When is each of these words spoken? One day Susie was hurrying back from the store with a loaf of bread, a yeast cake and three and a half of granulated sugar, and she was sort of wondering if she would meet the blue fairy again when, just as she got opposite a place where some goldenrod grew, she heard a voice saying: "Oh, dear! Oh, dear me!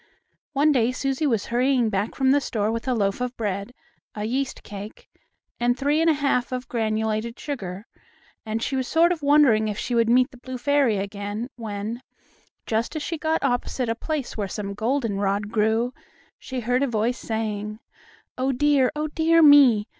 One 0.53 0.71
day 0.71 0.91
Susie 0.91 1.27
was 1.27 1.45
hurrying 1.45 1.91
back 1.91 2.15
from 2.15 2.31
the 2.31 2.41
store 2.41 2.71
with 2.71 2.87
a 2.87 2.95
loaf 2.95 3.21
of 3.21 3.37
bread, 3.37 3.71
a 4.15 4.25
yeast 4.25 4.63
cake 4.63 5.07
and 5.59 5.77
three 5.77 6.01
and 6.01 6.09
a 6.09 6.13
half 6.13 6.51
of 6.51 6.67
granulated 6.67 7.39
sugar, 7.39 7.85
and 8.43 8.63
she 8.63 8.75
was 8.75 8.87
sort 8.87 9.11
of 9.11 9.21
wondering 9.21 9.67
if 9.67 9.77
she 9.77 9.93
would 9.93 10.09
meet 10.09 10.31
the 10.31 10.37
blue 10.37 10.57
fairy 10.57 10.97
again 10.97 11.49
when, 11.55 12.01
just 12.65 12.95
as 12.95 13.03
she 13.03 13.19
got 13.19 13.43
opposite 13.43 13.89
a 13.89 13.93
place 13.95 14.35
where 14.35 14.47
some 14.47 14.73
goldenrod 14.73 15.49
grew, 15.51 15.93
she 16.39 16.61
heard 16.61 16.81
a 16.81 16.87
voice 16.87 17.19
saying: 17.19 17.77
"Oh, 18.39 18.51
dear! 18.51 18.91
Oh, 18.95 19.07
dear 19.07 19.43
me! 19.43 19.85